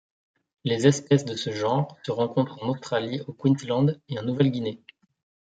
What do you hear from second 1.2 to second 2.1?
de ce genre se